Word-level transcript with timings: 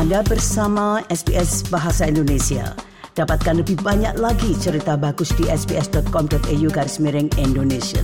Anda 0.00 0.24
bersama 0.24 1.04
SBS 1.12 1.68
Bahasa 1.68 2.08
Indonesia. 2.08 2.72
Dapatkan 3.12 3.60
lebih 3.60 3.84
banyak 3.84 4.16
lagi 4.16 4.56
cerita 4.56 4.96
bagus 4.96 5.28
di 5.36 5.44
sbs.com.au 5.44 6.68
garis 6.72 6.96
miring 7.04 7.28
Indonesia. 7.36 8.00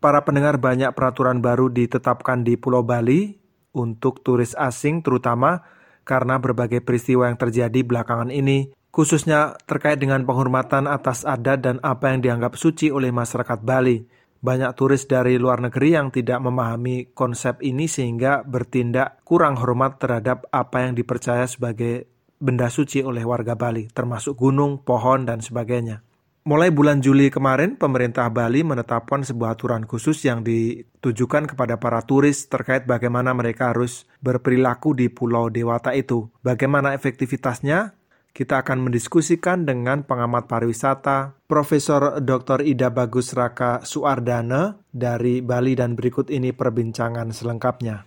Para 0.00 0.24
pendengar 0.24 0.56
banyak 0.56 0.88
peraturan 0.96 1.44
baru 1.44 1.68
ditetapkan 1.68 2.48
di 2.48 2.56
Pulau 2.56 2.80
Bali 2.80 3.36
untuk 3.76 4.24
turis 4.24 4.56
asing 4.56 5.04
terutama 5.04 5.60
karena 6.08 6.40
berbagai 6.40 6.80
peristiwa 6.80 7.28
yang 7.28 7.36
terjadi 7.36 7.84
belakangan 7.84 8.32
ini, 8.32 8.72
khususnya 8.88 9.60
terkait 9.68 10.00
dengan 10.00 10.24
penghormatan 10.24 10.88
atas 10.88 11.28
adat 11.28 11.60
dan 11.60 11.76
apa 11.84 12.16
yang 12.16 12.24
dianggap 12.24 12.56
suci 12.56 12.88
oleh 12.88 13.12
masyarakat 13.12 13.60
Bali. 13.60 14.08
Banyak 14.46 14.78
turis 14.78 15.10
dari 15.10 15.42
luar 15.42 15.58
negeri 15.58 15.98
yang 15.98 16.14
tidak 16.14 16.38
memahami 16.38 17.10
konsep 17.18 17.58
ini 17.66 17.90
sehingga 17.90 18.46
bertindak 18.46 19.26
kurang 19.26 19.58
hormat 19.58 19.98
terhadap 19.98 20.46
apa 20.54 20.86
yang 20.86 20.94
dipercaya 20.94 21.50
sebagai 21.50 22.06
benda 22.38 22.70
suci 22.70 23.02
oleh 23.02 23.26
warga 23.26 23.58
Bali, 23.58 23.90
termasuk 23.90 24.38
gunung, 24.38 24.86
pohon, 24.86 25.26
dan 25.26 25.42
sebagainya. 25.42 26.06
Mulai 26.46 26.70
bulan 26.70 27.02
Juli 27.02 27.26
kemarin, 27.26 27.74
pemerintah 27.74 28.30
Bali 28.30 28.62
menetapkan 28.62 29.26
sebuah 29.26 29.58
aturan 29.58 29.82
khusus 29.82 30.22
yang 30.22 30.46
ditujukan 30.46 31.50
kepada 31.50 31.82
para 31.82 31.98
turis 32.06 32.46
terkait 32.46 32.86
bagaimana 32.86 33.34
mereka 33.34 33.74
harus 33.74 34.06
berperilaku 34.22 34.94
di 34.94 35.10
Pulau 35.10 35.50
Dewata 35.50 35.90
itu. 35.90 36.30
Bagaimana 36.46 36.94
efektivitasnya? 36.94 37.95
Kita 38.36 38.60
akan 38.60 38.92
mendiskusikan 38.92 39.64
dengan 39.64 40.04
pengamat 40.04 40.44
pariwisata, 40.44 41.40
Profesor 41.48 42.20
Dr. 42.20 42.68
Ida 42.68 42.92
Bagus 42.92 43.32
Raka 43.32 43.80
Suardana 43.80 44.76
dari 44.92 45.40
Bali 45.40 45.72
dan 45.72 45.96
berikut 45.96 46.28
ini 46.28 46.52
perbincangan 46.52 47.32
selengkapnya. 47.32 48.04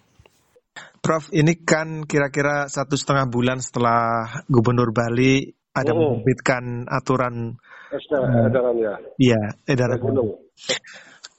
Prof, 1.01 1.33
ini 1.33 1.65
kan 1.65 2.05
kira-kira 2.05 2.69
satu 2.69 2.93
setengah 2.93 3.25
bulan 3.25 3.57
setelah 3.57 4.29
Gubernur 4.45 4.93
Bali 4.93 5.49
ada 5.73 5.97
oh. 5.97 6.21
menerbitkan 6.21 6.85
aturan 6.85 7.57
edaran 7.89 8.77
ya. 8.77 8.93
Iya, 9.17 9.41
edaran. 9.65 9.97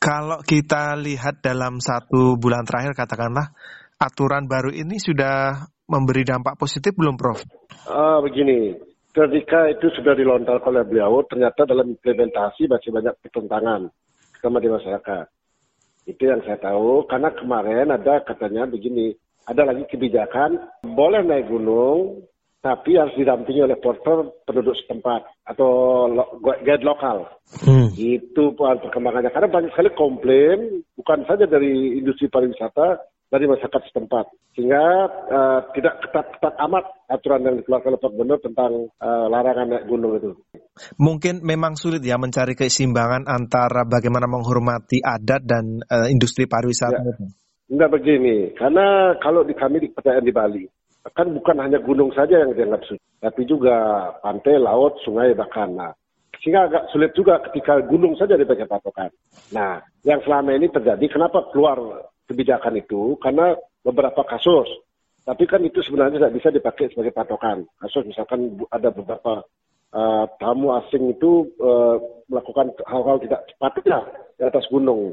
Kalau 0.03 0.43
kita 0.43 0.99
lihat 0.99 1.47
dalam 1.47 1.79
satu 1.79 2.35
bulan 2.35 2.67
terakhir 2.67 2.99
katakanlah 2.99 3.55
aturan 4.03 4.51
baru 4.51 4.75
ini 4.75 4.99
sudah 4.99 5.63
memberi 5.91 6.23
dampak 6.23 6.55
positif 6.55 6.95
belum, 6.95 7.19
Prof? 7.19 7.43
Ah, 7.91 8.23
begini, 8.23 8.79
ketika 9.11 9.67
itu 9.67 9.91
sudah 9.99 10.15
dilontarkan 10.15 10.71
oleh 10.71 10.87
beliau, 10.87 11.27
ternyata 11.27 11.67
dalam 11.67 11.99
implementasi 11.99 12.71
masih 12.71 12.95
banyak 12.95 13.15
pertentangan 13.19 13.91
sama 14.39 14.63
di 14.63 14.71
masyarakat. 14.71 15.27
Itu 16.07 16.23
yang 16.31 16.41
saya 16.47 16.57
tahu, 16.63 17.05
karena 17.11 17.35
kemarin 17.35 17.91
ada 17.91 18.23
katanya 18.23 18.65
begini, 18.71 19.13
ada 19.45 19.67
lagi 19.67 19.85
kebijakan 19.91 20.57
boleh 20.87 21.27
naik 21.27 21.51
gunung, 21.51 22.25
tapi 22.61 23.01
harus 23.01 23.17
didampingi 23.17 23.65
oleh 23.65 23.81
porter 23.81 24.29
penduduk 24.45 24.77
setempat 24.85 25.25
atau 25.49 26.05
lo, 26.13 26.25
guide 26.45 26.85
lokal. 26.85 27.25
Hmm. 27.65 27.89
Itu 27.97 28.53
perkembangannya. 28.53 29.33
Karena 29.33 29.49
banyak 29.49 29.73
sekali 29.73 29.91
komplain, 29.97 30.85
bukan 30.93 31.25
saja 31.25 31.49
dari 31.49 31.97
industri 31.97 32.29
pariwisata, 32.29 33.01
dari 33.31 33.47
masyarakat 33.47 33.83
setempat. 33.89 34.27
Sehingga 34.59 34.85
uh, 35.31 35.61
tidak 35.73 36.03
ketat-ketat 36.03 36.55
amat 36.67 36.85
aturan 37.07 37.47
yang 37.47 37.57
dikeluarkan 37.63 37.95
oleh 37.95 38.03
Pak 38.03 38.11
Gubernur 38.11 38.39
tentang 38.43 38.73
uh, 38.99 39.27
larangan 39.31 39.67
naik 39.71 39.87
gunung 39.87 40.19
itu. 40.19 40.31
Mungkin 40.99 41.47
memang 41.47 41.79
sulit 41.79 42.03
ya 42.03 42.19
mencari 42.19 42.59
keseimbangan 42.59 43.31
antara 43.31 43.87
bagaimana 43.87 44.27
menghormati 44.27 44.99
adat 44.99 45.47
dan 45.47 45.81
uh, 45.87 46.11
industri 46.11 46.51
pariwisata 46.51 46.99
ya. 46.99 47.15
Enggak 47.71 48.03
begini, 48.03 48.51
karena 48.59 49.15
kalau 49.23 49.47
di 49.47 49.55
kami 49.55 49.79
di 49.79 49.95
percayaan 49.95 50.27
di 50.27 50.35
Bali, 50.35 50.67
kan 51.15 51.31
bukan 51.31 51.55
hanya 51.63 51.79
gunung 51.79 52.11
saja 52.11 52.43
yang 52.43 52.51
dianggap 52.51 52.83
suci, 52.83 53.23
tapi 53.23 53.47
juga 53.47 54.11
pantai, 54.19 54.59
laut, 54.59 54.99
sungai, 55.07 55.39
bahkan. 55.39 55.71
Nah, 55.79 55.95
sehingga 56.43 56.67
agak 56.67 56.91
sulit 56.91 57.15
juga 57.15 57.39
ketika 57.47 57.79
gunung 57.87 58.19
saja 58.19 58.35
dipakai 58.35 58.67
patokan. 58.67 59.15
Nah, 59.55 59.79
yang 60.03 60.19
selama 60.27 60.51
ini 60.59 60.67
terjadi, 60.67 61.07
kenapa 61.15 61.47
keluar 61.55 61.79
kebijakan 62.31 62.79
itu 62.79 63.19
karena 63.19 63.59
beberapa 63.83 64.23
kasus. 64.23 64.71
Tapi 65.27 65.45
kan 65.51 65.61
itu 65.67 65.83
sebenarnya 65.83 66.23
tidak 66.23 66.35
bisa 66.39 66.49
dipakai 66.55 66.87
sebagai 66.95 67.13
patokan. 67.13 67.67
Kasus 67.83 68.07
misalkan 68.07 68.57
ada 68.71 68.89
beberapa 68.95 69.43
uh, 69.93 70.25
tamu 70.39 70.73
asing 70.81 71.13
itu 71.13 71.51
uh, 71.61 71.99
melakukan 72.31 72.73
hal-hal 72.87 73.19
tidak 73.21 73.43
sepatutnya 73.53 74.01
di 74.39 74.43
atas 74.47 74.65
gunung 74.71 75.13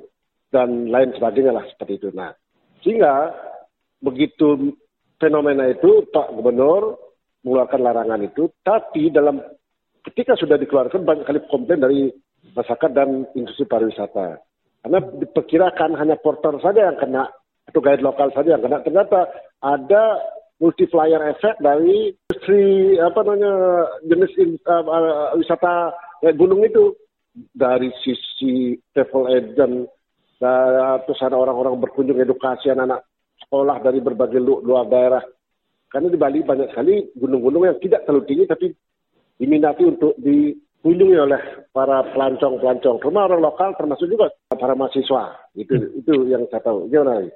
dan 0.54 0.88
lain 0.88 1.12
sebagainya 1.18 1.52
lah 1.52 1.66
seperti 1.68 2.00
itu. 2.00 2.10
Nah, 2.16 2.32
sehingga 2.86 3.36
begitu 4.00 4.78
fenomena 5.20 5.68
itu 5.68 6.08
Pak 6.08 6.32
Gubernur 6.38 6.96
mengeluarkan 7.44 7.82
larangan 7.84 8.22
itu, 8.24 8.48
tapi 8.64 9.12
dalam 9.12 9.44
ketika 10.08 10.40
sudah 10.40 10.56
dikeluarkan 10.56 11.04
banyak 11.04 11.26
kali 11.28 11.40
komplain 11.52 11.84
dari 11.84 12.02
masyarakat 12.56 12.92
dan 12.96 13.28
industri 13.36 13.68
pariwisata. 13.68 14.40
Karena 14.82 15.00
diperkirakan 15.04 15.98
hanya 16.00 16.16
porter 16.16 16.56
saja 16.64 16.88
yang 16.92 16.98
kena, 16.98 17.28
atau 17.68 17.80
guide 17.84 18.06
lokal 18.06 18.32
saja 18.32 18.56
yang 18.56 18.64
kena. 18.64 18.80
Ternyata 18.86 19.28
ada 19.60 20.22
multiplier 20.58 21.22
effect 21.34 21.62
dari 21.62 22.14
industri 22.14 22.98
apa 22.98 23.20
namanya 23.22 23.54
jenis 24.06 24.32
uh, 24.66 24.84
uh, 24.86 25.36
wisata 25.38 25.94
gunung 26.38 26.64
itu. 26.64 26.96
Dari 27.38 27.94
sisi 28.02 28.74
travel 28.98 29.30
agent 29.30 29.86
uh, 30.42 30.98
terus 31.06 31.22
ada 31.22 31.38
orang-orang 31.38 31.78
berkunjung 31.78 32.18
edukasi 32.18 32.74
anak-anak 32.74 33.06
sekolah 33.46 33.78
dari 33.86 34.02
berbagai 34.02 34.42
luar 34.42 34.90
daerah. 34.90 35.22
Karena 35.86 36.10
di 36.10 36.18
Bali 36.18 36.42
banyak 36.42 36.74
sekali 36.74 37.14
gunung-gunung 37.14 37.70
yang 37.70 37.78
tidak 37.78 38.10
terlalu 38.10 38.26
tinggi 38.26 38.46
tapi 38.50 38.74
diminati 39.38 39.86
untuk 39.86 40.18
di 40.18 40.50
dikunjungi 40.88 41.18
oleh 41.20 41.42
para 41.76 42.00
pelancong-pelancong. 42.16 43.04
Rumah 43.04 43.24
orang 43.28 43.42
lokal 43.44 43.76
termasuk 43.76 44.08
juga 44.08 44.32
para 44.58 44.74
mahasiswa. 44.76 45.38
Itu 45.54 45.74
hmm. 45.74 46.00
itu 46.04 46.14
yang 46.30 46.44
saya 46.50 46.62
tahu. 46.66 46.90
Gimana? 46.90 47.30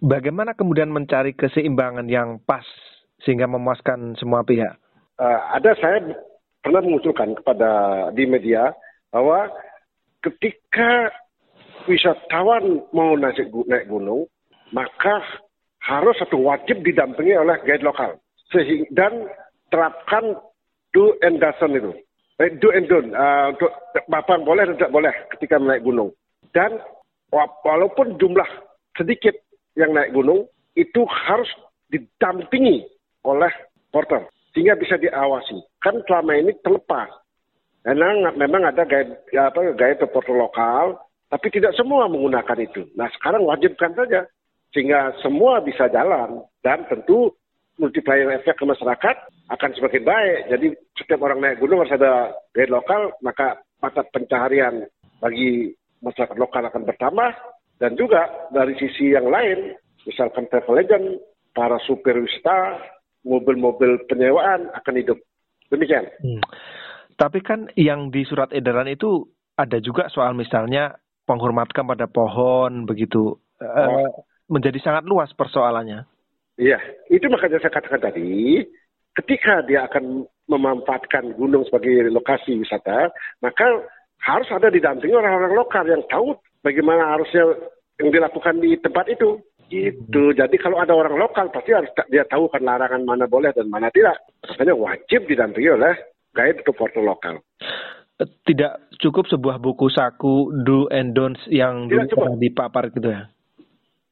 Bagaimana 0.00 0.54
kemudian 0.54 0.90
mencari 0.90 1.34
keseimbangan 1.34 2.06
yang 2.08 2.40
pas 2.42 2.64
sehingga 3.22 3.46
memuaskan 3.46 4.14
semua 4.18 4.42
pihak? 4.42 4.76
Uh, 5.18 5.40
ada 5.54 5.74
saya 5.78 5.98
pernah 6.64 6.82
mengusulkan 6.82 7.36
kepada 7.38 7.70
di 8.16 8.24
media 8.26 8.74
bahwa 9.12 9.46
ketika 10.24 11.12
wisatawan 11.86 12.82
mau 12.90 13.14
naik, 13.14 13.52
naik 13.68 13.86
gunung, 13.86 14.26
maka 14.72 15.22
harus 15.84 16.16
satu 16.16 16.40
wajib 16.40 16.80
didampingi 16.80 17.36
oleh 17.36 17.60
guide 17.62 17.84
lokal. 17.84 18.16
Sehingga, 18.50 18.88
dan 18.96 19.12
terapkan 19.68 20.38
do 20.96 21.14
and 21.20 21.38
doesn't 21.42 21.76
itu. 21.76 21.92
Eh, 22.42 22.50
do 22.58 22.72
and 22.74 22.90
don't. 22.90 23.14
Uh, 23.14 23.54
untuk 23.54 23.70
Bapak 24.10 24.42
boleh 24.42 24.66
dan 24.66 24.76
tidak 24.80 24.94
boleh 24.94 25.14
ketika 25.36 25.60
naik 25.60 25.84
gunung. 25.86 26.10
Dan 26.54 26.78
walaupun 27.66 28.14
jumlah 28.22 28.46
sedikit 28.94 29.34
yang 29.74 29.90
naik 29.90 30.14
gunung, 30.14 30.46
itu 30.78 31.02
harus 31.06 31.50
didampingi 31.90 32.86
oleh 33.26 33.50
porter. 33.90 34.22
Sehingga 34.54 34.78
bisa 34.78 34.94
diawasi. 34.94 35.58
Kan 35.82 35.98
selama 36.06 36.38
ini 36.38 36.54
terlepas. 36.62 37.10
Memang, 37.84 38.38
memang 38.38 38.62
ada 38.64 38.86
guide, 38.86 39.18
apa, 39.34 39.74
guide 39.74 40.06
porter 40.08 40.32
lokal, 40.32 40.96
tapi 41.28 41.50
tidak 41.50 41.74
semua 41.74 42.06
menggunakan 42.06 42.58
itu. 42.62 42.86
Nah 42.94 43.10
sekarang 43.18 43.42
wajibkan 43.44 43.90
saja. 43.98 44.30
Sehingga 44.70 45.18
semua 45.18 45.58
bisa 45.58 45.90
jalan. 45.90 46.46
Dan 46.62 46.86
tentu 46.86 47.34
multiplier 47.78 48.30
efek 48.38 48.62
ke 48.62 48.64
masyarakat 48.64 49.16
akan 49.50 49.70
semakin 49.74 50.02
baik. 50.06 50.38
Jadi 50.54 50.66
setiap 50.94 51.26
orang 51.26 51.42
naik 51.42 51.58
gunung 51.58 51.82
harus 51.82 51.94
ada 51.98 52.30
guide 52.54 52.70
lokal, 52.70 53.10
maka 53.18 53.58
mata 53.82 54.06
pencaharian 54.14 54.86
bagi 55.18 55.74
masyarakat 56.04 56.36
lokal 56.36 56.68
akan 56.68 56.84
bertambah. 56.84 57.32
Dan 57.80 57.98
juga 57.98 58.28
dari 58.54 58.76
sisi 58.78 59.10
yang 59.16 59.26
lain, 59.26 59.74
misalkan 60.06 60.46
travel 60.52 60.78
agent, 60.78 61.18
para 61.56 61.80
supir 61.82 62.14
wisata, 62.20 62.78
mobil-mobil 63.26 64.04
penyewaan 64.06 64.70
akan 64.78 64.94
hidup. 64.94 65.18
Demikian. 65.72 66.06
Hmm. 66.22 66.44
Tapi 67.16 67.40
kan 67.40 67.66
yang 67.74 68.12
di 68.12 68.22
surat 68.22 68.52
edaran 68.52 68.90
itu 68.90 69.26
ada 69.58 69.78
juga 69.78 70.06
soal 70.10 70.34
misalnya 70.34 70.98
penghormatkan 71.24 71.86
pada 71.86 72.06
pohon 72.06 72.84
begitu. 72.84 73.38
Eh, 73.58 73.66
oh. 73.66 74.26
menjadi 74.50 74.76
sangat 74.82 75.08
luas 75.08 75.32
persoalannya. 75.32 76.04
Iya, 76.60 76.78
itu 77.10 77.26
makanya 77.26 77.58
saya 77.58 77.72
katakan 77.72 78.12
tadi, 78.12 78.62
ketika 79.16 79.64
dia 79.66 79.88
akan 79.88 80.28
memanfaatkan 80.46 81.34
gunung 81.34 81.64
sebagai 81.66 82.12
lokasi 82.12 82.60
wisata, 82.60 83.10
maka 83.40 83.66
harus 84.24 84.48
ada 84.48 84.72
didampingi 84.72 85.12
orang-orang 85.12 85.52
lokal 85.52 85.84
yang 85.84 86.00
tahu 86.08 86.32
bagaimana 86.64 87.12
harusnya 87.12 87.44
yang 88.00 88.08
dilakukan 88.08 88.56
di 88.58 88.80
tempat 88.80 89.06
itu. 89.12 89.36
Itu. 89.68 90.32
Hmm. 90.32 90.36
Jadi 90.36 90.56
kalau 90.60 90.80
ada 90.80 90.96
orang 90.96 91.16
lokal 91.20 91.52
pasti 91.52 91.76
harus 91.76 91.92
dia 92.08 92.24
tahu 92.28 92.48
kan 92.48 92.64
larangan 92.64 93.04
mana 93.04 93.28
boleh 93.28 93.52
dan 93.52 93.68
mana 93.68 93.92
tidak. 93.92 94.16
Makanya 94.44 94.74
wajib 94.76 95.20
didampingi 95.28 95.70
oleh 95.72 95.94
guide 96.32 96.60
atau 96.64 96.72
portal 96.72 97.04
lokal. 97.04 97.36
Tidak 98.48 98.96
cukup 99.02 99.26
sebuah 99.28 99.58
buku 99.58 99.90
saku 99.90 100.52
do 100.64 100.86
and 100.88 101.12
don'ts 101.12 101.42
yang 101.50 101.90
dulu 101.90 102.38
dipapar 102.38 102.88
gitu 102.94 103.10
ya? 103.10 103.28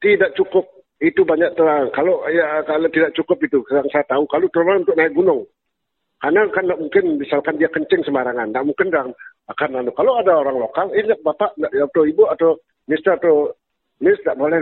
Tidak 0.03 0.35
cukup 0.35 0.67
itu 0.99 1.23
banyak 1.23 1.55
terang. 1.55 1.89
Kalau 1.95 2.27
ya 2.27 2.61
kalau 2.67 2.91
tidak 2.91 3.15
cukup 3.15 3.39
itu, 3.47 3.63
yang 3.71 3.87
saya 3.89 4.03
tahu 4.05 4.27
kalau 4.27 4.51
terlalu 4.51 4.83
untuk 4.83 4.97
naik 4.99 5.15
gunung. 5.15 5.47
Karena 6.19 6.47
kan 6.51 6.67
mungkin 6.79 7.19
misalkan 7.19 7.59
dia 7.59 7.71
kencing 7.71 8.03
sembarangan, 8.07 8.51
tidak 8.51 8.67
mungkin 8.67 8.87
dong 8.91 9.11
akan 9.49 9.83
anu. 9.83 9.91
Kalau 9.91 10.19
ada 10.19 10.39
orang 10.39 10.57
lokal, 10.59 10.91
ini 10.95 11.15
bapak 11.19 11.57
atau 11.57 12.03
ibu 12.07 12.23
atau 12.31 12.59
mister 12.87 13.15
atau 13.15 13.51
mis 13.99 14.19
tidak 14.23 14.39
boleh 14.39 14.59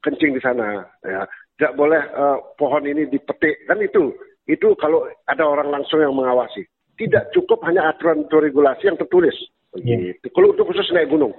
kencing 0.00 0.32
di 0.36 0.40
sana, 0.40 0.84
ya 1.04 1.24
tidak 1.60 1.76
boleh 1.76 2.00
uh, 2.16 2.40
pohon 2.56 2.88
ini 2.88 3.04
dipetik 3.04 3.68
kan 3.68 3.76
itu. 3.84 4.16
Itu 4.48 4.72
kalau 4.80 5.04
ada 5.28 5.44
orang 5.44 5.68
langsung 5.68 6.00
yang 6.00 6.16
mengawasi. 6.16 6.64
Tidak 6.96 7.36
cukup 7.36 7.60
hanya 7.68 7.92
aturan 7.92 8.24
atau 8.24 8.40
regulasi 8.40 8.88
yang 8.88 8.96
tertulis. 8.96 9.36
Yeah. 9.76 10.16
Kalau 10.32 10.56
untuk 10.56 10.72
khusus 10.72 10.88
naik 10.96 11.12
gunung. 11.12 11.36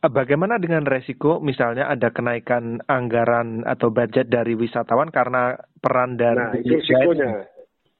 Eh, 0.00 0.08
bagaimana 0.08 0.56
dengan 0.56 0.88
resiko 0.88 1.36
misalnya 1.44 1.84
ada 1.92 2.08
kenaikan 2.08 2.80
anggaran 2.88 3.66
atau 3.68 3.92
budget 3.92 4.32
dari 4.32 4.56
wisatawan 4.56 5.12
karena 5.12 5.60
peran 5.84 6.16
dari 6.16 6.38
Nah, 6.38 6.52
itu 6.56 6.80
risikonya. 6.80 7.30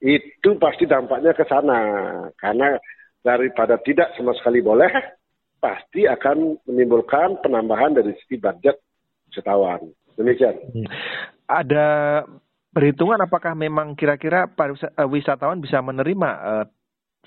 Itu 0.00 0.56
pasti 0.56 0.88
dampaknya 0.88 1.36
ke 1.36 1.44
sana. 1.44 1.80
Karena 2.40 2.80
daripada 3.28 3.76
tidak 3.84 4.16
sama 4.16 4.32
sekali 4.40 4.64
boleh, 4.64 4.88
pasti 5.60 6.08
akan 6.08 6.64
menimbulkan 6.64 7.44
penambahan 7.44 7.92
dari 7.92 8.16
sisi 8.24 8.40
budget 8.40 8.80
wisatawan. 9.28 9.92
Demikian. 10.16 10.56
Hmm. 10.72 10.88
Ada 11.44 11.86
perhitungan 12.72 13.20
apakah 13.20 13.52
memang 13.52 13.92
kira-kira 13.92 14.48
eh, 14.48 15.08
wisatawan 15.08 15.60
bisa 15.60 15.84
menerima 15.84 16.30
uh, 16.40 16.64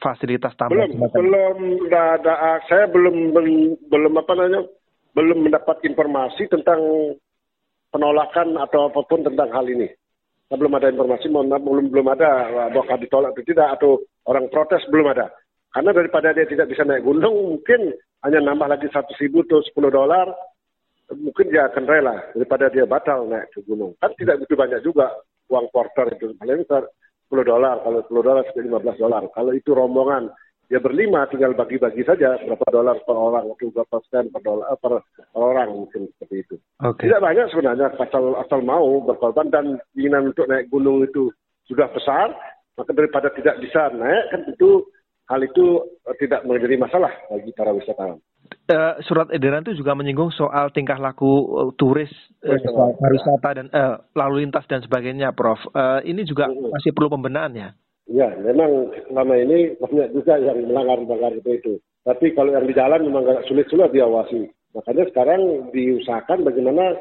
fasilitas 0.01 0.57
tambahan? 0.57 0.89
Belum, 0.89 1.06
belum 1.13 1.57
ada, 1.94 2.57
saya 2.65 2.89
belum, 2.89 3.38
belum, 3.38 3.56
belum 3.86 4.13
apa 4.18 4.31
namanya, 4.33 4.62
belum 5.13 5.38
mendapat 5.45 5.77
informasi 5.86 6.50
tentang 6.50 6.81
penolakan 7.92 8.57
atau 8.57 8.89
apa 8.89 9.01
pun 9.06 9.21
tentang 9.21 9.51
hal 9.53 9.68
ini. 9.68 9.92
Saya 10.48 10.57
belum 10.59 10.75
ada 10.75 10.92
informasi, 10.92 11.31
mohon 11.31 11.48
maaf, 11.48 11.63
belum 11.63 11.88
belum 11.88 12.07
ada 12.12 12.31
bahwa 12.75 12.95
ditolak 13.00 13.31
atau 13.31 13.44
tidak 13.48 13.68
atau 13.80 14.03
orang 14.27 14.51
protes 14.51 14.83
belum 14.92 15.15
ada. 15.15 15.31
Karena 15.71 15.91
daripada 15.95 16.35
dia 16.35 16.44
tidak 16.44 16.68
bisa 16.68 16.83
naik 16.83 17.07
gunung, 17.07 17.56
mungkin 17.56 17.95
hanya 18.27 18.39
nambah 18.44 18.68
lagi 18.68 18.88
satu 18.91 19.15
ribu 19.23 19.47
atau 19.47 19.63
sepuluh 19.63 19.88
dolar, 19.88 20.27
mungkin 21.15 21.47
dia 21.51 21.71
akan 21.71 21.83
rela 21.88 22.15
daripada 22.35 22.68
dia 22.68 22.83
batal 22.83 23.23
naik 23.27 23.51
ke 23.56 23.63
gunung. 23.63 23.95
Kan 24.03 24.12
tidak 24.19 24.44
begitu 24.44 24.56
banyak 24.59 24.83
juga 24.83 25.15
uang 25.51 25.68
porter 25.71 26.12
itu. 26.15 26.31
Paling 26.39 26.63
10 26.68 27.47
dolar, 27.47 27.79
kalau 27.83 28.00
10 28.03 28.27
dolar 28.27 28.44
sudah 28.51 28.63
15 28.83 29.00
dolar. 29.00 29.23
Kalau 29.31 29.51
itu 29.56 29.71
rombongan, 29.71 30.27
ya 30.68 30.79
berlima 30.83 31.27
tinggal 31.31 31.56
bagi-bagi 31.56 32.03
saja 32.03 32.35
berapa 32.44 32.67
dolar 32.71 33.00
per 33.03 33.15
orang, 33.15 33.47
atau 33.56 33.71
berapa 33.71 33.95
sen 34.12 34.27
per, 34.31 34.44
dolar, 34.44 34.67
per, 34.79 35.00
per 35.03 35.39
orang 35.39 35.71
mungkin 35.71 36.12
seperti 36.15 36.35
itu. 36.47 36.56
Okay. 36.79 37.07
Tidak 37.07 37.24
banyak 37.24 37.47
sebenarnya 37.51 37.95
asal 37.95 38.35
asal 38.35 38.59
mau 38.63 39.00
berkorban 39.03 39.47
dan 39.47 39.79
keinginan 39.95 40.35
untuk 40.35 40.47
naik 40.47 40.67
gunung 40.67 41.03
itu 41.03 41.31
sudah 41.67 41.88
besar, 41.91 42.35
maka 42.75 42.91
daripada 42.91 43.31
tidak 43.31 43.59
bisa 43.63 43.91
naik 43.95 44.27
kan 44.31 44.41
itu 44.51 44.83
hal 45.31 45.42
itu 45.42 45.80
tidak 46.19 46.44
menjadi 46.44 46.75
masalah 46.75 47.12
bagi 47.31 47.56
para 47.56 47.72
wisatawan 47.72 48.19
uh, 48.72 48.94
surat 49.06 49.28
edaran 49.31 49.63
itu 49.66 49.80
juga 49.80 49.95
menyinggung 49.95 50.31
soal 50.36 50.72
tingkah 50.72 50.98
laku 51.00 51.28
uh, 51.28 51.72
turis, 51.75 52.12
uh, 52.44 52.57
pariwisata 53.00 53.50
dan 53.56 53.68
uh, 53.72 53.95
lalu 54.16 54.48
lintas 54.48 54.68
dan 54.68 54.83
sebagainya, 54.83 55.36
Prof. 55.36 55.60
Uh, 55.72 56.04
ini 56.07 56.24
juga 56.28 56.48
masih 56.48 56.92
perlu 56.95 57.12
pembenahan 57.12 57.54
ya? 57.54 57.69
Ya, 58.12 58.28
memang 58.36 58.92
selama 59.07 59.39
ini 59.39 59.80
banyak 59.80 60.12
juga 60.12 60.36
yang 60.36 60.68
melanggar-melanggar 60.68 61.31
itu 61.39 61.51
itu. 61.56 61.74
Tapi 62.04 62.34
kalau 62.36 62.51
yang 62.51 62.68
di 62.68 62.75
jalan 62.75 63.07
memang 63.07 63.24
agak 63.24 63.48
sulit-sulit 63.48 63.94
diawasi. 63.94 64.51
Makanya 64.75 65.04
sekarang 65.13 65.72
diusahakan 65.72 66.44
bagaimana 66.44 66.98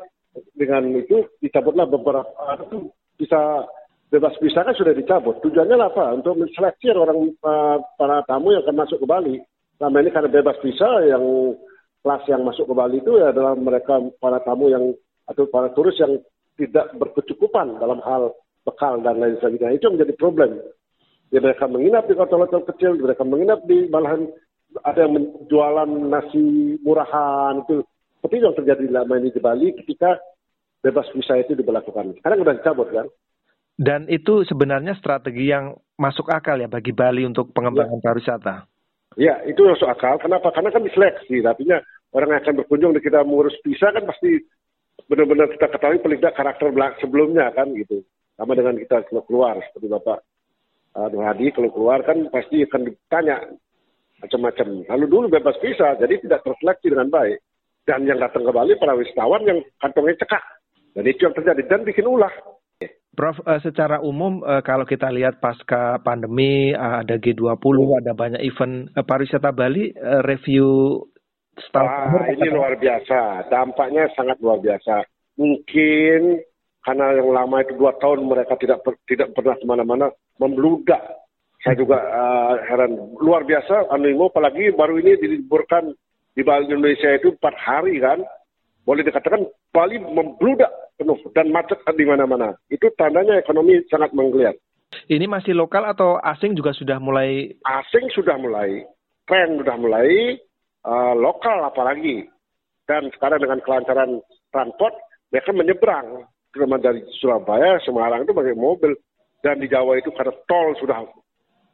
dengan 0.55 0.87
itu 0.95 1.27
dicabutlah 1.43 1.91
beberapa 1.91 2.31
itu 2.63 2.95
bisa 3.19 3.67
bebas 4.11 4.35
visa 4.43 4.67
kan 4.67 4.75
sudah 4.75 4.93
dicabut. 4.93 5.39
Tujuannya 5.41 5.79
apa? 5.79 6.19
Untuk 6.19 6.35
menseleksi 6.35 6.91
orang 6.93 7.31
uh, 7.41 7.79
para 7.95 8.27
tamu 8.27 8.53
yang 8.53 8.67
akan 8.67 8.77
masuk 8.83 8.99
ke 8.99 9.07
Bali 9.07 9.37
selama 9.79 9.97
ini 10.03 10.11
karena 10.13 10.29
bebas 10.29 10.59
visa 10.61 10.91
yang 11.07 11.25
kelas 12.03 12.23
yang 12.27 12.43
masuk 12.43 12.67
ke 12.67 12.75
Bali 12.75 12.99
itu 12.99 13.17
adalah 13.23 13.55
mereka 13.55 14.03
para 14.19 14.43
tamu 14.43 14.69
yang 14.69 14.93
atau 15.31 15.47
para 15.47 15.71
turis 15.73 15.95
yang 16.03 16.19
tidak 16.59 16.93
berkecukupan 16.99 17.79
dalam 17.79 18.03
hal 18.03 18.35
bekal 18.67 18.99
dan 19.01 19.23
lain 19.23 19.39
sebagainya. 19.39 19.79
Itu 19.79 19.89
menjadi 19.95 20.13
problem. 20.19 20.59
Ya, 21.31 21.39
mereka 21.39 21.71
menginap 21.71 22.11
di 22.11 22.19
hotel-hotel 22.19 22.67
kecil, 22.75 22.99
mereka 22.99 23.23
menginap 23.23 23.63
di 23.63 23.87
malahan 23.87 24.27
ada 24.83 25.07
yang 25.07 25.15
menjualan 25.15 25.91
nasi 26.11 26.77
murahan 26.83 27.63
itu. 27.63 27.87
Seperti 28.19 28.43
yang 28.43 28.59
terjadi 28.59 28.85
lama 28.91 29.15
ini 29.17 29.31
di 29.33 29.41
Bali 29.41 29.73
ketika 29.81 30.19
bebas 30.85 31.09
visa 31.15 31.41
itu 31.41 31.57
diberlakukan. 31.57 32.21
Sekarang 32.21 32.39
sudah 32.43 32.55
dicabut 32.59 32.89
kan. 32.93 33.07
Dan 33.81 34.05
itu 34.13 34.45
sebenarnya 34.45 34.93
strategi 35.01 35.49
yang 35.49 35.73
masuk 35.97 36.29
akal 36.29 36.61
ya 36.61 36.69
bagi 36.69 36.93
Bali 36.93 37.25
untuk 37.25 37.57
pengembangan 37.57 37.97
ya. 37.97 38.05
pariwisata. 38.05 38.55
Ya, 39.17 39.35
itu 39.49 39.65
masuk 39.65 39.89
akal. 39.89 40.21
Kenapa? 40.21 40.53
Karena 40.53 40.69
kan 40.69 40.85
diseleksi. 40.85 41.41
Artinya 41.41 41.81
orang 42.13 42.37
yang 42.37 42.41
akan 42.45 42.61
berkunjung 42.61 42.93
di 42.93 43.01
kita 43.01 43.25
mengurus 43.25 43.57
visa 43.65 43.89
kan 43.89 44.05
pasti 44.05 44.37
benar-benar 45.09 45.49
kita 45.57 45.73
ketahui 45.73 46.05
paling 46.05 46.21
tidak 46.21 46.37
karakter 46.37 46.69
sebelumnya 47.01 47.49
kan 47.57 47.73
gitu. 47.73 48.05
Sama 48.37 48.53
dengan 48.53 48.77
kita 48.77 49.01
kalau 49.09 49.25
keluar 49.25 49.57
seperti 49.65 49.89
Bapak 49.89 50.19
uh, 51.01 51.09
Nur 51.09 51.25
Hadi 51.25 51.49
kalau 51.55 51.73
keluar 51.73 52.05
kan 52.05 52.29
pasti 52.29 52.61
akan 52.69 52.85
ditanya 52.85 53.37
macam-macam. 54.21 54.85
Lalu 54.93 55.07
dulu 55.09 55.27
bebas 55.33 55.57
visa, 55.65 55.97
jadi 55.97 56.21
tidak 56.21 56.45
terseleksi 56.45 56.93
dengan 56.93 57.09
baik. 57.09 57.41
Dan 57.89 58.05
yang 58.05 58.21
datang 58.21 58.45
ke 58.45 58.53
Bali 58.53 58.77
para 58.77 58.93
wisatawan 58.93 59.49
yang 59.49 59.65
kantongnya 59.81 60.21
cekak. 60.21 60.45
Dan 60.93 61.05
itu 61.09 61.25
yang 61.25 61.35
terjadi 61.35 61.63
dan 61.65 61.81
bikin 61.89 62.05
ulah. 62.05 62.31
Prof, 63.11 63.37
uh, 63.43 63.61
secara 63.61 64.01
umum 64.01 64.41
uh, 64.47 64.63
kalau 64.65 64.87
kita 64.89 65.11
lihat 65.13 65.43
pasca 65.43 65.99
pandemi 66.01 66.73
uh, 66.73 67.03
ada 67.05 67.19
G20, 67.21 67.77
ada 68.01 68.13
banyak 68.17 68.41
event 68.41 68.89
pariwisata 68.97 69.51
Bali, 69.53 69.93
review. 70.25 71.05
Wah, 71.77 72.25
ini 72.33 72.49
luar 72.49 72.81
biasa, 72.81 73.51
dampaknya 73.53 74.09
sangat 74.17 74.41
luar 74.41 74.63
biasa. 74.65 75.05
Mungkin 75.37 76.41
karena 76.81 77.07
yang 77.21 77.29
lama 77.29 77.61
itu 77.61 77.77
dua 77.77 77.93
tahun 78.01 78.25
mereka 78.25 78.57
tidak 78.57 78.81
per, 78.81 78.97
tidak 79.05 79.37
pernah 79.37 79.53
ke 79.59 79.65
mana-mana 79.69 80.07
membludak. 80.41 81.01
Saya 81.61 81.77
juga 81.77 82.01
uh, 82.01 82.57
heran, 82.65 82.97
luar 83.21 83.45
biasa 83.45 83.93
animo, 83.93 84.33
apalagi 84.33 84.73
baru 84.73 84.97
ini 84.97 85.21
diliburkan 85.21 85.93
di 86.33 86.41
Bali 86.41 86.73
Indonesia 86.73 87.13
itu 87.13 87.37
empat 87.37 87.55
hari 87.61 88.01
kan, 88.01 88.25
boleh 88.85 89.03
dikatakan 89.05 89.45
Bali 89.71 90.01
membludak 90.01 90.71
penuh 90.97 91.17
dan 91.33 91.49
macet 91.53 91.81
di 91.97 92.05
mana-mana. 92.05 92.57
Itu 92.69 92.93
tandanya 92.97 93.41
ekonomi 93.41 93.81
sangat 93.89 94.13
menggeliat. 94.13 94.57
Ini 95.07 95.27
masih 95.31 95.55
lokal 95.55 95.87
atau 95.87 96.19
asing 96.19 96.59
juga 96.59 96.75
sudah 96.75 96.99
mulai? 96.99 97.55
Asing 97.63 98.11
sudah 98.11 98.35
mulai, 98.37 98.83
tren 99.27 99.63
sudah 99.63 99.77
mulai, 99.79 100.39
uh, 100.83 101.15
lokal 101.15 101.63
apalagi. 101.63 102.27
Dan 102.91 103.07
sekarang 103.15 103.39
dengan 103.39 103.63
kelancaran 103.63 104.19
transport, 104.51 104.95
mereka 105.31 105.51
menyeberang. 105.55 106.27
Terutama 106.51 106.83
dari 106.83 107.07
Surabaya, 107.23 107.79
Semarang 107.87 108.27
itu 108.27 108.35
pakai 108.35 108.59
mobil. 108.59 108.99
Dan 109.41 109.63
di 109.63 109.71
Jawa 109.71 109.97
itu 109.97 110.11
karena 110.13 110.35
tol 110.45 110.75
sudah 110.83 111.07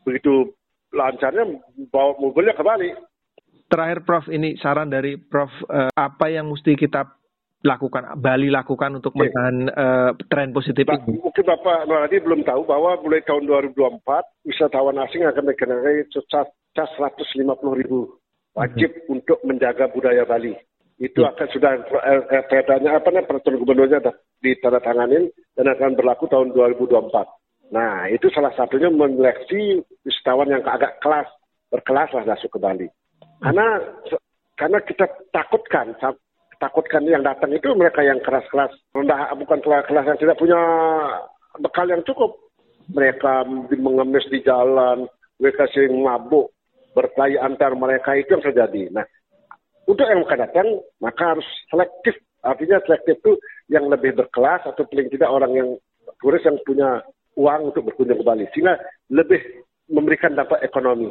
begitu 0.05 0.53
lancarnya, 0.93 1.57
bawa 1.89 2.15
mobilnya 2.21 2.53
ke 2.53 2.63
Bali. 2.63 2.93
Terakhir 3.67 4.07
Prof, 4.07 4.25
ini 4.31 4.55
saran 4.63 4.87
dari 4.87 5.19
Prof, 5.19 5.51
uh, 5.67 5.91
apa 5.91 6.31
yang 6.31 6.47
mesti 6.51 6.79
kita 6.79 7.17
lakukan 7.67 8.15
Bali 8.23 8.47
lakukan 8.47 9.03
untuk 9.03 9.19
menahan 9.19 9.67
uh, 9.75 10.11
tren 10.31 10.55
positif 10.55 10.87
ini? 10.87 11.19
Mungkin 11.19 11.45
Bapak 11.45 11.91
Nuradi 11.91 12.23
belum 12.23 12.47
tahu 12.47 12.63
bahwa 12.63 12.95
mulai 13.03 13.27
tahun 13.27 13.51
2024 13.75 14.07
wisatawan 14.47 15.03
asing 15.03 15.27
akan 15.27 15.51
dikenai 15.51 16.07
cas, 16.15 16.47
cas 16.79 16.91
150 16.95 17.43
ribu 17.83 18.15
wajib 18.55 18.91
hmm. 18.95 19.15
untuk 19.19 19.39
menjaga 19.43 19.91
budaya 19.91 20.23
Bali. 20.23 20.55
Itu 20.97 21.27
hmm. 21.27 21.31
akan 21.35 21.47
sudah 21.51 21.73
eh, 22.07 22.89
apa 22.89 23.09
nih 23.11 23.25
peraturan 23.27 23.61
gubernurnya 23.61 24.01
ditandatanganin 24.41 25.29
dan 25.59 25.67
akan 25.75 25.99
berlaku 25.99 26.31
tahun 26.31 26.55
2024. 26.55 27.75
Nah 27.75 28.07
itu 28.15 28.31
salah 28.31 28.55
satunya 28.55 28.89
menyeleksi 28.95 29.83
wisatawan 30.07 30.55
yang 30.55 30.63
agak 30.63 31.03
kelas 31.03 31.27
berkelas 31.67 32.15
lah 32.15 32.25
masuk 32.25 32.55
ke 32.55 32.59
Bali. 32.63 32.89
Karena 33.41 33.67
karena 34.57 34.79
kita 34.81 35.05
takutkan 35.33 35.93
takutkan 36.57 37.05
yang 37.05 37.21
datang 37.21 37.53
itu 37.53 37.73
mereka 37.77 38.01
yang 38.01 38.21
keras-keras. 38.25 38.73
Rendah 38.97 39.33
bukan 39.37 39.61
kelas-kelas 39.61 40.07
yang 40.09 40.19
tidak 40.21 40.41
punya 40.41 40.61
bekal 41.61 41.87
yang 41.89 42.03
cukup. 42.05 42.33
Mereka 42.87 43.45
mengemis 43.77 44.25
di 44.31 44.41
jalan 44.47 45.11
mereka 45.37 45.69
sering 45.75 46.01
mabuk 46.01 46.55
berkelahi 46.97 47.37
antar 47.37 47.77
mereka 47.77 48.17
itu 48.17 48.39
yang 48.39 48.45
terjadi. 48.45 48.89
Nah 48.95 49.05
untuk 49.85 50.07
yang 50.09 50.25
akan 50.25 50.41
datang 50.49 50.69
maka 51.03 51.37
harus 51.37 51.49
selektif. 51.69 52.17
Artinya 52.47 52.79
selektif 52.87 53.19
itu 53.21 53.33
yang 53.67 53.91
lebih 53.91 54.15
berkelas 54.15 54.65
atau 54.71 54.87
paling 54.87 55.11
tidak 55.11 55.29
orang 55.29 55.53
yang 55.53 55.69
turis 56.23 56.47
yang 56.47 56.57
punya 56.63 57.03
uang 57.35 57.75
untuk 57.75 57.91
berkunjung 57.91 58.23
ke 58.23 58.25
Bali. 58.25 58.47
Sehingga 58.55 58.79
lebih 59.11 59.43
memberikan 59.91 60.35
dampak 60.39 60.63
ekonomi. 60.63 61.11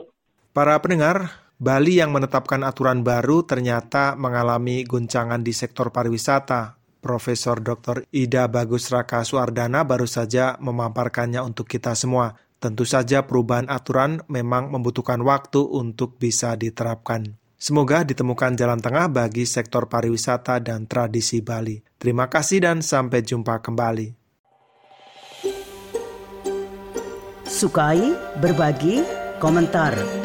Para 0.56 0.80
pendengar, 0.80 1.45
Bali 1.56 2.04
yang 2.04 2.12
menetapkan 2.12 2.68
aturan 2.68 3.00
baru 3.00 3.48
ternyata 3.48 4.20
mengalami 4.20 4.84
guncangan 4.84 5.40
di 5.40 5.56
sektor 5.56 5.88
pariwisata. 5.88 6.76
Profesor 7.00 7.62
Dr. 7.62 8.04
Ida 8.12 8.50
Bagus 8.50 8.90
Raka 8.90 9.22
Suardana 9.22 9.86
baru 9.86 10.10
saja 10.10 10.58
memaparkannya 10.58 11.40
untuk 11.40 11.70
kita 11.70 11.94
semua. 11.94 12.34
Tentu 12.58 12.82
saja 12.82 13.24
perubahan 13.30 13.70
aturan 13.70 14.26
memang 14.26 14.74
membutuhkan 14.74 15.22
waktu 15.22 15.62
untuk 15.64 16.18
bisa 16.18 16.58
diterapkan. 16.58 17.38
Semoga 17.56 18.04
ditemukan 18.04 18.58
jalan 18.58 18.82
tengah 18.82 19.08
bagi 19.08 19.48
sektor 19.48 19.88
pariwisata 19.88 20.60
dan 20.60 20.90
tradisi 20.90 21.40
Bali. 21.40 21.80
Terima 21.96 22.28
kasih 22.28 22.68
dan 22.68 22.82
sampai 22.84 23.22
jumpa 23.24 23.64
kembali. 23.64 24.08
Sukai, 27.46 28.02
berbagi, 28.42 29.06
komentar. 29.40 30.25